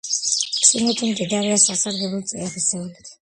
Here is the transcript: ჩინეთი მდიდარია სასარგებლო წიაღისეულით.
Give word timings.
ჩინეთი 0.67 1.09
მდიდარია 1.11 1.59
სასარგებლო 1.65 2.23
წიაღისეულით. 2.33 3.15